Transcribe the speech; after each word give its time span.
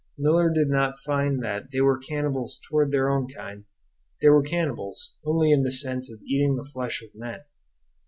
Miller 0.17 0.51
did 0.51 0.67
not 0.67 0.97
find 0.97 1.43
that 1.43 1.69
they 1.71 1.79
were 1.79 1.95
cannibals 1.99 2.59
toward 2.67 2.89
their 2.91 3.07
own 3.07 3.27
kind; 3.27 3.65
they 4.19 4.29
were 4.29 4.41
"cannibals" 4.41 5.13
only 5.23 5.51
in 5.51 5.61
the 5.61 5.71
sense 5.71 6.11
of 6.11 6.23
eating 6.23 6.55
the 6.55 6.65
flesh 6.65 7.03
of 7.03 7.13
men. 7.13 7.41